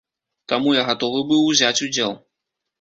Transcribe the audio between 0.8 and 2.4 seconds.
гатовы быў узяць удзел.